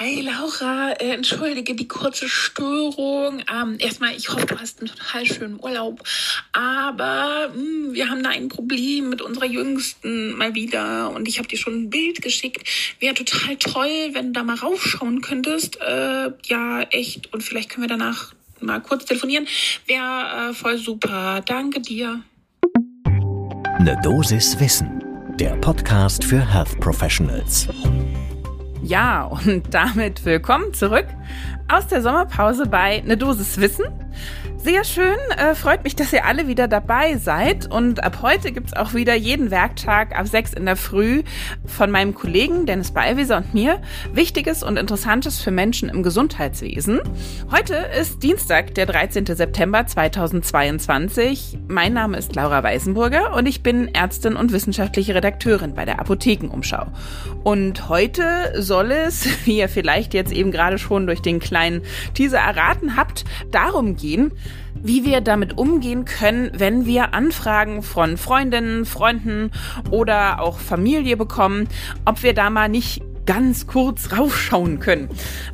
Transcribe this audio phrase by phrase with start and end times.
[0.00, 3.42] Hi Laura, äh, entschuldige die kurze Störung.
[3.50, 6.02] Ähm, erstmal, ich hoffe, du hast einen total schönen Urlaub.
[6.52, 11.10] Aber mh, hm, wir haben da ein Problem mit unserer Jüngsten mal wieder.
[11.10, 12.68] Und ich habe dir schon ein Bild geschickt.
[12.98, 15.80] Wäre total toll, wenn du da mal raufschauen könntest.
[15.80, 17.32] Äh, ja, echt.
[17.32, 19.46] Und vielleicht können wir danach mal kurz telefonieren.
[19.86, 21.40] Wäre äh, voll super.
[21.46, 22.20] Danke dir.
[23.78, 25.02] Eine Dosis Wissen.
[25.38, 27.68] Der Podcast für Health Professionals.
[28.84, 31.06] Ja, und damit willkommen zurück
[31.68, 33.84] aus der Sommerpause bei Ne Dosis Wissen.
[34.62, 37.68] Sehr schön, äh, freut mich, dass ihr alle wieder dabei seid.
[37.68, 41.24] Und ab heute gibt's auch wieder jeden Werktag ab sechs in der Früh
[41.66, 47.00] von meinem Kollegen Dennis Ballwieser und mir Wichtiges und Interessantes für Menschen im Gesundheitswesen.
[47.50, 49.26] Heute ist Dienstag, der 13.
[49.26, 51.58] September 2022.
[51.66, 56.86] Mein Name ist Laura Weißenburger und ich bin Ärztin und wissenschaftliche Redakteurin bei der Apothekenumschau.
[57.42, 61.82] Und heute soll es, wie ihr vielleicht jetzt eben gerade schon durch den kleinen
[62.14, 64.30] Teaser erraten habt, darum gehen,
[64.74, 69.50] wie wir damit umgehen können, wenn wir Anfragen von Freundinnen, Freunden
[69.90, 71.68] oder auch Familie bekommen,
[72.04, 75.08] ob wir da mal nicht ganz kurz raufschauen können.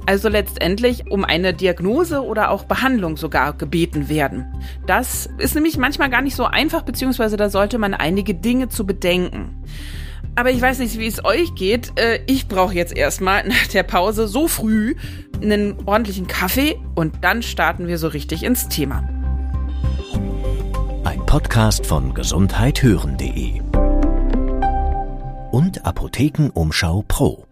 [0.07, 4.47] Also letztendlich um eine Diagnose oder auch Behandlung sogar gebeten werden.
[4.87, 8.87] Das ist nämlich manchmal gar nicht so einfach, beziehungsweise da sollte man einige Dinge zu
[8.87, 9.63] bedenken.
[10.39, 11.99] Aber ich weiß nicht, wie es euch geht.
[11.99, 14.95] Äh, ich brauche jetzt erstmal nach der Pause so früh
[15.43, 19.09] einen ordentlichen Kaffee und dann starten wir so richtig ins Thema.
[21.29, 23.61] Podcast von gesundheithören.de
[25.51, 27.45] und Apothekenumschau Pro.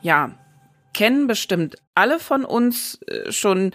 [0.00, 0.30] Ja,
[0.94, 3.72] kennen bestimmt alle von uns äh, schon.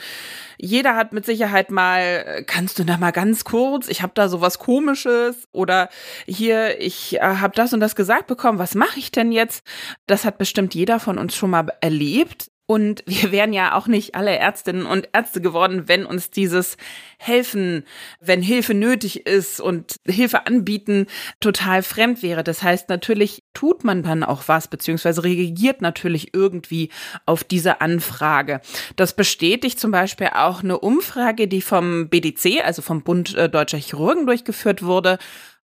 [0.57, 4.27] Jeder hat mit Sicherheit mal, äh, kannst du da mal ganz kurz, ich habe da
[4.27, 5.89] sowas komisches oder
[6.25, 9.63] hier, ich äh, habe das und das gesagt bekommen, was mache ich denn jetzt?
[10.07, 12.49] Das hat bestimmt jeder von uns schon mal erlebt.
[12.69, 16.77] Und wir wären ja auch nicht alle Ärztinnen und Ärzte geworden, wenn uns dieses
[17.17, 17.83] Helfen,
[18.19, 21.07] wenn Hilfe nötig ist und Hilfe anbieten,
[21.39, 22.43] total fremd wäre.
[22.43, 26.91] Das heißt, natürlich tut man dann auch was, beziehungsweise reagiert natürlich irgendwie
[27.25, 28.61] auf diese Anfrage.
[28.95, 33.79] Das bestätigt zum Beispiel auch eine Umfrage, die vom BDC, also vom Bund äh, Deutscher
[33.79, 35.17] Chirurgen durchgeführt wurde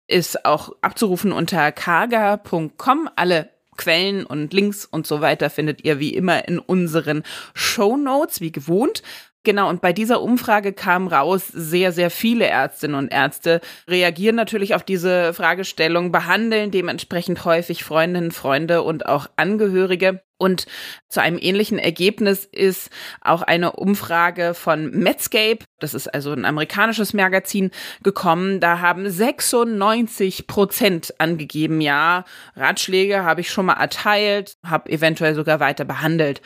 [0.07, 3.09] ist auch abzurufen unter kaga.com.
[3.15, 8.41] Alle Quellen und Links und so weiter findet ihr wie immer in unseren Show Notes,
[8.41, 9.03] wie gewohnt.
[9.45, 14.73] Genau, und bei dieser Umfrage kam raus, sehr, sehr viele Ärztinnen und Ärzte reagieren natürlich
[14.73, 20.23] auf diese Fragestellung, behandeln dementsprechend häufig Freundinnen, Freunde und auch Angehörige.
[20.37, 20.65] Und
[21.09, 22.89] zu einem ähnlichen Ergebnis ist
[23.21, 27.69] auch eine Umfrage von Medscape, das ist also ein amerikanisches Magazin,
[28.03, 28.59] gekommen.
[28.59, 35.59] Da haben 96 Prozent angegeben, ja, Ratschläge habe ich schon mal erteilt, habe eventuell sogar
[35.59, 36.41] weiter behandelt.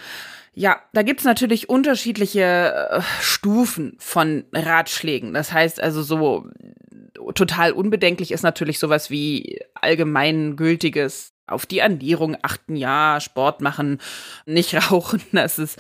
[0.60, 5.34] Ja, da gibt's natürlich unterschiedliche äh, Stufen von Ratschlägen.
[5.34, 6.50] Das heißt also so
[7.34, 14.00] total unbedenklich ist natürlich sowas wie allgemeingültiges auf die Ernährung achten, ja, Sport machen,
[14.46, 15.80] nicht rauchen, das ist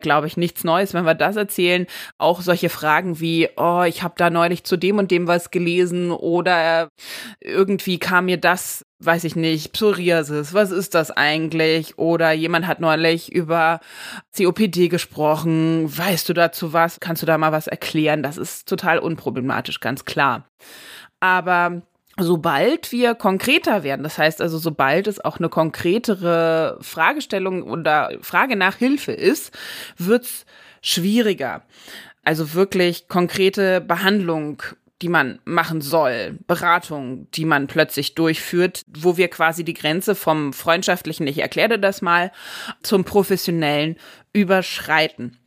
[0.00, 1.86] glaube ich, nichts Neues, wenn wir das erzählen.
[2.18, 6.12] Auch solche Fragen wie, oh, ich habe da neulich zu dem und dem was gelesen
[6.12, 6.90] oder
[7.40, 11.98] irgendwie kam mir das, weiß ich nicht, Psoriasis, was ist das eigentlich?
[11.98, 13.80] Oder jemand hat neulich über
[14.36, 16.98] COPD gesprochen, weißt du dazu was?
[16.98, 18.22] Kannst du da mal was erklären?
[18.22, 20.48] Das ist total unproblematisch, ganz klar.
[21.20, 21.82] Aber
[22.18, 28.56] sobald wir konkreter werden, das heißt also, sobald es auch eine konkretere Fragestellung oder Frage
[28.56, 29.56] nach Hilfe ist,
[29.96, 30.44] wird's
[30.82, 31.62] schwieriger.
[32.24, 34.62] Also wirklich konkrete Behandlung
[35.02, 40.52] die man machen soll, Beratung, die man plötzlich durchführt, wo wir quasi die Grenze vom
[40.52, 42.32] freundschaftlichen, ich erkläre das mal,
[42.82, 43.96] zum professionellen
[44.32, 45.38] überschreiten.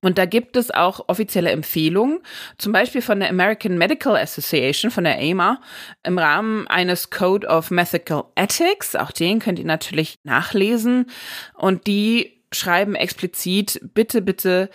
[0.00, 2.20] Und da gibt es auch offizielle Empfehlungen,
[2.58, 5.60] zum Beispiel von der American Medical Association, von der AMA,
[6.02, 8.96] im Rahmen eines Code of Methical Ethics.
[8.96, 11.06] Auch den könnt ihr natürlich nachlesen.
[11.54, 14.70] Und die schreiben explizit, bitte, bitte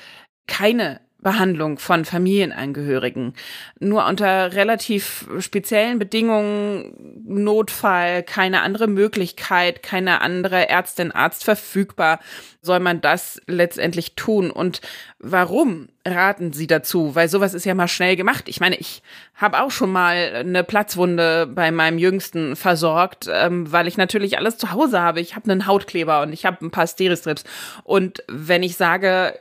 [0.48, 3.34] keine Behandlung von Familienangehörigen.
[3.80, 12.20] Nur unter relativ speziellen Bedingungen, Notfall, keine andere Möglichkeit, keine andere Ärztin, Arzt verfügbar,
[12.62, 14.52] soll man das letztendlich tun.
[14.52, 14.82] Und
[15.18, 17.16] warum raten Sie dazu?
[17.16, 18.44] Weil sowas ist ja mal schnell gemacht.
[18.48, 19.02] Ich meine, ich
[19.34, 24.60] habe auch schon mal eine Platzwunde bei meinem Jüngsten versorgt, ähm, weil ich natürlich alles
[24.60, 25.22] zu Hause habe.
[25.22, 27.46] Ich habe einen Hautkleber und ich habe ein paar Steristrips.
[27.84, 29.34] Und wenn ich sage,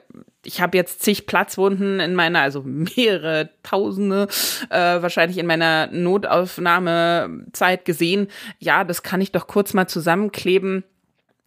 [0.44, 4.28] ich habe jetzt zig Platzwunden in meiner, also mehrere Tausende,
[4.70, 8.28] äh, wahrscheinlich in meiner Notaufnahmezeit gesehen.
[8.58, 10.84] Ja, das kann ich doch kurz mal zusammenkleben.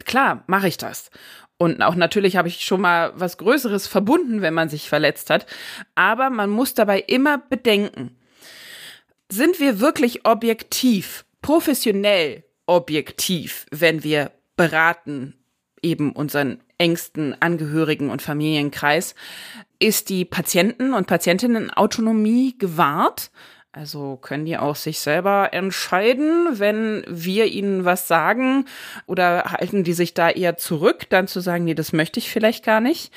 [0.05, 1.09] Klar, mache ich das.
[1.57, 5.47] Und auch natürlich habe ich schon mal was Größeres verbunden, wenn man sich verletzt hat.
[5.95, 8.15] Aber man muss dabei immer bedenken,
[9.29, 15.33] sind wir wirklich objektiv, professionell objektiv, wenn wir beraten,
[15.81, 19.15] eben unseren engsten Angehörigen und Familienkreis,
[19.79, 23.31] ist die Patienten- und Patientinnenautonomie gewahrt.
[23.77, 28.65] Also können die auch sich selber entscheiden, wenn wir ihnen was sagen
[29.05, 32.65] oder halten die sich da eher zurück, dann zu sagen, nee, das möchte ich vielleicht
[32.65, 33.13] gar nicht.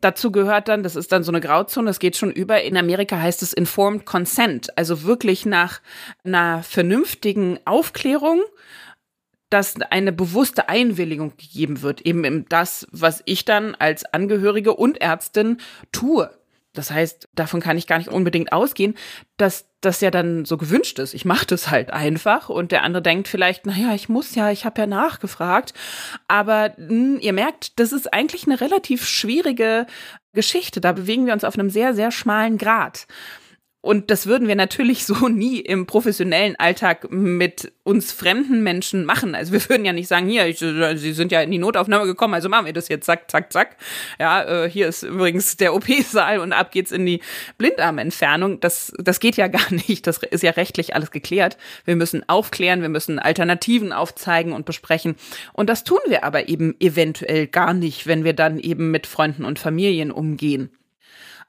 [0.00, 2.62] Dazu gehört dann, das ist dann so eine Grauzone, das geht schon über.
[2.62, 5.80] In Amerika heißt es Informed Consent, also wirklich nach
[6.22, 8.40] einer vernünftigen Aufklärung
[9.54, 15.00] dass eine bewusste Einwilligung gegeben wird, eben in das, was ich dann als Angehörige und
[15.00, 15.58] Ärztin
[15.92, 16.28] tue.
[16.72, 18.96] Das heißt, davon kann ich gar nicht unbedingt ausgehen,
[19.36, 21.14] dass das ja dann so gewünscht ist.
[21.14, 24.64] Ich mache das halt einfach und der andere denkt vielleicht, naja, ich muss ja, ich
[24.64, 25.72] habe ja nachgefragt.
[26.26, 29.86] Aber mh, hm, ihr merkt, das ist eigentlich eine relativ schwierige
[30.32, 30.80] Geschichte.
[30.80, 33.06] Da bewegen wir uns auf einem sehr, sehr schmalen Grad.
[33.84, 39.34] Und das würden wir natürlich so nie im professionellen Alltag mit uns fremden Menschen machen.
[39.34, 42.32] Also wir würden ja nicht sagen, hier, ich, Sie sind ja in die Notaufnahme gekommen,
[42.32, 43.76] also machen wir das jetzt zack, zack, zack.
[44.18, 47.20] Ja, äh, hier ist übrigens der OP-Saal und ab geht's in die
[47.58, 48.58] Blindarmentfernung.
[48.60, 50.06] Das, das geht ja gar nicht.
[50.06, 51.58] Das ist ja rechtlich alles geklärt.
[51.84, 55.14] Wir müssen aufklären, wir müssen Alternativen aufzeigen und besprechen.
[55.52, 59.44] Und das tun wir aber eben eventuell gar nicht, wenn wir dann eben mit Freunden
[59.44, 60.70] und Familien umgehen.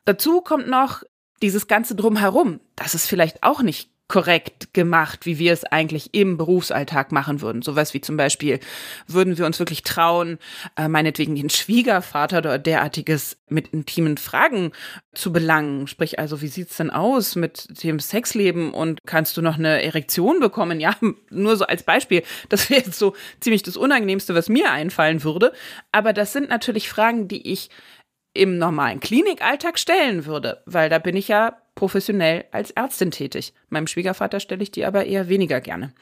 [0.03, 1.01] Dazu kommt noch,
[1.41, 6.37] dieses ganze Drumherum, das ist vielleicht auch nicht korrekt gemacht, wie wir es eigentlich im
[6.37, 7.63] Berufsalltag machen würden.
[7.63, 8.59] Sowas wie zum Beispiel,
[9.07, 10.37] würden wir uns wirklich trauen,
[10.77, 14.73] äh, meinetwegen den Schwiegervater oder derartiges mit intimen Fragen
[15.15, 15.87] zu belangen.
[15.87, 20.39] Sprich also, wie sieht's denn aus mit dem Sexleben und kannst du noch eine Erektion
[20.39, 20.79] bekommen?
[20.79, 20.95] Ja,
[21.31, 22.21] nur so als Beispiel.
[22.49, 25.51] Das wäre jetzt so ziemlich das Unangenehmste, was mir einfallen würde.
[25.91, 27.71] Aber das sind natürlich Fragen, die ich
[28.35, 33.53] im normalen Klinikalltag stellen würde, weil da bin ich ja professionell als Ärztin tätig.
[33.69, 35.93] Meinem Schwiegervater stelle ich die aber eher weniger gerne.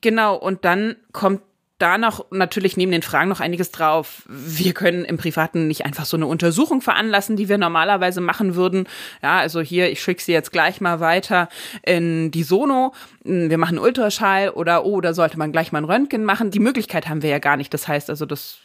[0.00, 1.42] Genau, und dann kommt
[1.78, 4.22] da noch natürlich neben den Fragen noch einiges drauf.
[4.28, 8.88] Wir können im Privaten nicht einfach so eine Untersuchung veranlassen, die wir normalerweise machen würden.
[9.22, 11.48] Ja, also hier, ich schicke sie jetzt gleich mal weiter
[11.84, 12.94] in die Sono.
[13.26, 16.50] Wir machen Ultraschall oder oh, da sollte man gleich mal ein Röntgen machen.
[16.50, 17.74] Die Möglichkeit haben wir ja gar nicht.
[17.74, 18.58] Das heißt also, das,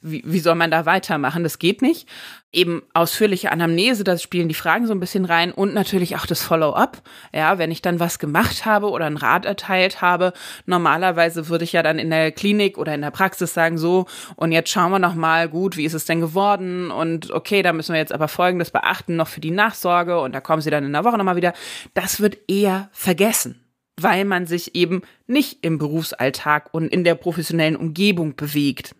[0.00, 1.42] wie, wie soll man da weitermachen?
[1.42, 2.06] Das geht nicht
[2.52, 6.42] eben ausführliche Anamnese, da spielen die Fragen so ein bisschen rein und natürlich auch das
[6.42, 7.00] Follow-up.
[7.32, 10.32] Ja, wenn ich dann was gemacht habe oder einen Rat erteilt habe,
[10.66, 14.50] normalerweise würde ich ja dann in der Klinik oder in der Praxis sagen, so, und
[14.50, 16.90] jetzt schauen wir nochmal, gut, wie ist es denn geworden?
[16.90, 20.40] Und okay, da müssen wir jetzt aber Folgendes beachten, noch für die Nachsorge und da
[20.40, 21.52] kommen sie dann in der Woche nochmal wieder.
[21.94, 23.60] Das wird eher vergessen
[24.02, 28.94] weil man sich eben nicht im Berufsalltag und in der professionellen Umgebung bewegt.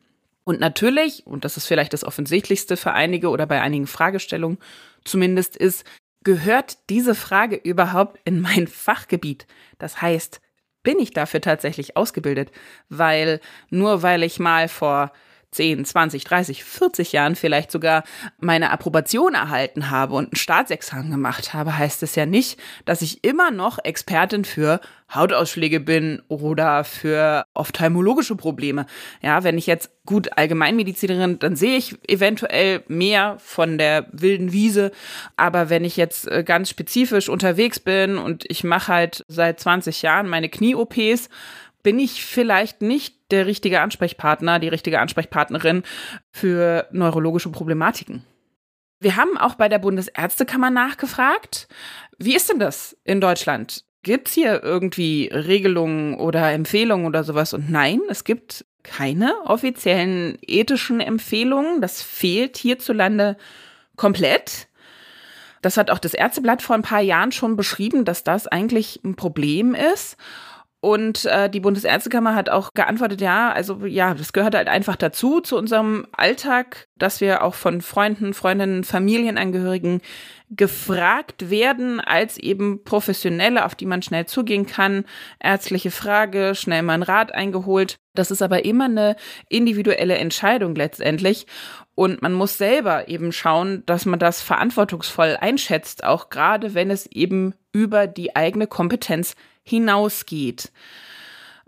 [0.45, 4.59] Und natürlich, und das ist vielleicht das Offensichtlichste für einige oder bei einigen Fragestellungen
[5.05, 5.85] zumindest, ist,
[6.25, 9.47] gehört diese Frage überhaupt in mein Fachgebiet?
[9.79, 10.41] Das heißt,
[10.83, 12.51] bin ich dafür tatsächlich ausgebildet?
[12.89, 15.13] Weil nur weil ich mal vor
[15.53, 18.05] 10, 20, 30, 40 Jahren vielleicht sogar
[18.39, 23.25] meine Approbation erhalten habe und ein Staatsexamen gemacht habe, heißt es ja nicht, dass ich
[23.25, 24.81] immer noch Expertin für
[25.13, 28.87] Hautausschläge bin oder für ophthalmologische Probleme.
[29.23, 34.93] Ja, wenn ich jetzt gut Allgemeinmedizinerin, dann sehe ich eventuell mehr von der wilden Wiese.
[35.37, 40.03] Aber wenn ich jetzt äh, ganz spezifisch unterwegs bin und ich mache halt seit 20
[40.03, 41.29] Jahren meine Knie-OPs,
[41.83, 45.83] bin ich vielleicht nicht der richtige Ansprechpartner, die richtige Ansprechpartnerin
[46.31, 48.25] für neurologische Problematiken.
[49.01, 51.69] Wir haben auch bei der Bundesärztekammer nachgefragt.
[52.19, 53.85] Wie ist denn das in Deutschland?
[54.03, 57.55] Gibt es hier irgendwie Regelungen oder Empfehlungen oder sowas?
[57.55, 61.81] Und nein, es gibt keine offiziellen ethischen Empfehlungen.
[61.81, 63.37] Das fehlt hierzulande
[63.97, 64.69] komplett.
[65.63, 69.17] Das hat auch das Ärzteblatt vor ein paar Jahren schon beschrieben, dass das eigentlich ein
[69.17, 70.17] Problem ist.
[70.83, 75.41] Und äh, die Bundesärztekammer hat auch geantwortet, ja, also ja, das gehört halt einfach dazu,
[75.41, 80.01] zu unserem Alltag, dass wir auch von Freunden, Freundinnen, Familienangehörigen
[80.49, 85.05] gefragt werden als eben Professionelle, auf die man schnell zugehen kann.
[85.39, 87.99] Ärztliche Frage, schnell mal ein Rat eingeholt.
[88.15, 89.17] Das ist aber immer eine
[89.51, 91.47] individuelle Entscheidung letztendlich.
[91.95, 97.05] Und man muss selber eben schauen, dass man das verantwortungsvoll einschätzt, auch gerade wenn es
[97.07, 100.73] eben über die eigene Kompetenz hinausgeht.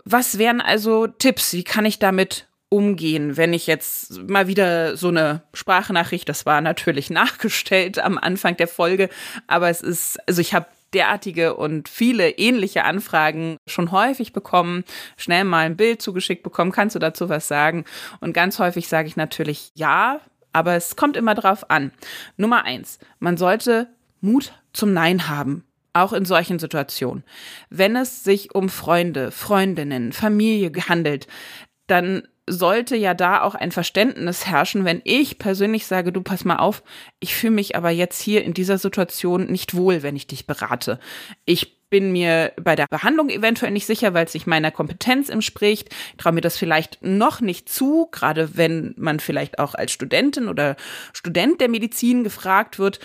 [0.05, 1.53] Was wären also Tipps?
[1.53, 6.59] Wie kann ich damit umgehen, wenn ich jetzt mal wieder so eine Sprachnachricht, das war
[6.59, 9.09] natürlich nachgestellt am Anfang der Folge,
[9.45, 14.83] aber es ist, also ich habe derartige und viele ähnliche Anfragen schon häufig bekommen,
[15.17, 17.85] schnell mal ein Bild zugeschickt bekommen, kannst du dazu was sagen?
[18.21, 20.19] Und ganz häufig sage ich natürlich ja,
[20.51, 21.91] aber es kommt immer drauf an.
[22.37, 23.87] Nummer eins, man sollte
[24.21, 25.65] Mut zum Nein haben.
[25.93, 27.23] Auch in solchen Situationen.
[27.69, 31.27] Wenn es sich um Freunde, Freundinnen, Familie handelt,
[31.87, 36.57] dann sollte ja da auch ein Verständnis herrschen, wenn ich persönlich sage, du pass mal
[36.57, 36.83] auf,
[37.19, 40.99] ich fühle mich aber jetzt hier in dieser Situation nicht wohl, wenn ich dich berate.
[41.45, 45.89] Ich bin mir bei der Behandlung eventuell nicht sicher, weil es sich meiner Kompetenz entspricht.
[46.09, 50.47] Ich traue mir das vielleicht noch nicht zu, gerade wenn man vielleicht auch als Studentin
[50.47, 50.75] oder
[51.13, 52.99] Student der Medizin gefragt wird,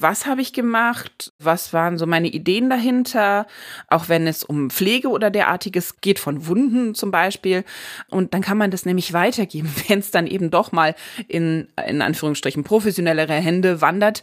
[0.00, 3.46] was habe ich gemacht, was waren so meine Ideen dahinter,
[3.88, 7.64] auch wenn es um Pflege oder derartiges geht, von Wunden zum Beispiel.
[8.08, 10.94] Und dann kann man das nämlich weitergeben, wenn es dann eben doch mal
[11.26, 14.22] in, in Anführungsstrichen professionellere Hände wandert,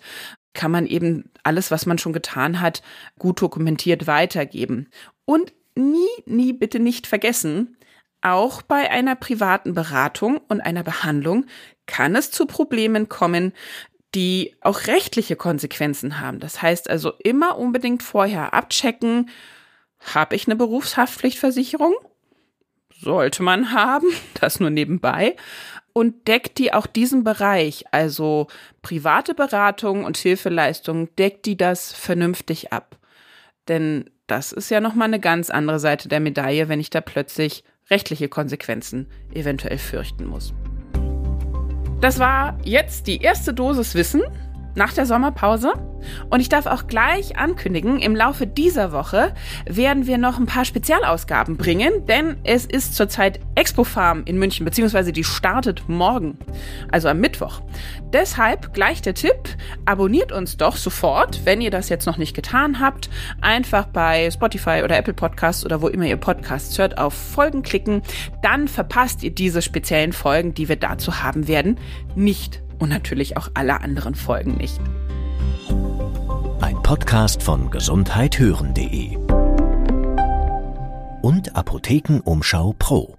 [0.53, 2.82] kann man eben alles, was man schon getan hat,
[3.20, 4.89] gut dokumentiert weitergeben.
[5.25, 7.77] Und nie, nie bitte nicht vergessen,
[8.22, 11.46] auch bei einer privaten Beratung und einer Behandlung
[11.86, 13.53] kann es zu Problemen kommen,
[14.16, 16.40] die auch rechtliche Konsequenzen haben.
[16.40, 19.30] Das heißt also immer unbedingt vorher abchecken,
[20.00, 21.94] habe ich eine Berufshaftpflichtversicherung?
[23.02, 24.08] Sollte man haben,
[24.40, 25.36] das nur nebenbei.
[25.94, 28.48] Und deckt die auch diesen Bereich, also
[28.82, 32.98] private Beratung und Hilfeleistung, deckt die das vernünftig ab?
[33.68, 37.64] Denn das ist ja nochmal eine ganz andere Seite der Medaille, wenn ich da plötzlich
[37.90, 40.54] rechtliche Konsequenzen eventuell fürchten muss.
[42.06, 44.22] Das war jetzt die erste Dosis Wissen
[44.75, 45.74] nach der Sommerpause.
[46.29, 49.34] Und ich darf auch gleich ankündigen, im Laufe dieser Woche
[49.65, 54.65] werden wir noch ein paar Spezialausgaben bringen, denn es ist zurzeit Expo Farm in München,
[54.65, 56.38] beziehungsweise die startet morgen,
[56.91, 57.62] also am Mittwoch.
[58.13, 62.79] Deshalb gleich der Tipp, abonniert uns doch sofort, wenn ihr das jetzt noch nicht getan
[62.79, 63.10] habt.
[63.41, 68.01] Einfach bei Spotify oder Apple Podcasts oder wo immer ihr Podcasts hört, auf Folgen klicken.
[68.41, 71.79] Dann verpasst ihr diese speziellen Folgen, die wir dazu haben werden,
[72.15, 74.79] nicht und natürlich auch alle anderen Folgen nicht.
[76.62, 79.17] Ein Podcast von gesundheithören.de
[81.22, 83.15] und Apothekenumschau Pro.